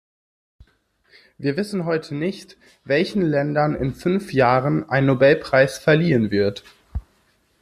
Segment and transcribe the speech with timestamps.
[1.37, 6.63] Wir wissen heute nicht, welchen Ländern in fünf Jahren ein Nobelpreis verliehen wird.